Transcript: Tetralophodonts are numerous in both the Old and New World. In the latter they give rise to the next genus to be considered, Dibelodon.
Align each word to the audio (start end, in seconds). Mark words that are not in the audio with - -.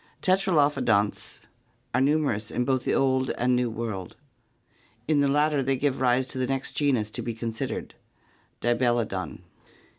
Tetralophodonts 0.23 1.41
are 1.93 2.01
numerous 2.01 2.49
in 2.49 2.65
both 2.65 2.85
the 2.85 2.93
Old 2.95 3.29
and 3.37 3.55
New 3.55 3.69
World. 3.69 4.15
In 5.07 5.19
the 5.19 5.27
latter 5.27 5.61
they 5.61 5.77
give 5.77 6.01
rise 6.01 6.25
to 6.29 6.39
the 6.39 6.47
next 6.47 6.73
genus 6.73 7.11
to 7.11 7.21
be 7.21 7.35
considered, 7.35 7.93
Dibelodon. 8.61 9.43